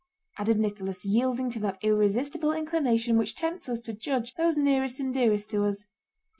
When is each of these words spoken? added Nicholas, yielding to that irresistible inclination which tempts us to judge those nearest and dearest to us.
added 0.39 0.57
Nicholas, 0.59 1.05
yielding 1.05 1.51
to 1.51 1.59
that 1.59 1.77
irresistible 1.83 2.51
inclination 2.51 3.19
which 3.19 3.35
tempts 3.35 3.69
us 3.69 3.79
to 3.79 3.93
judge 3.93 4.33
those 4.33 4.57
nearest 4.57 4.99
and 4.99 5.13
dearest 5.13 5.51
to 5.51 5.63
us. 5.63 5.85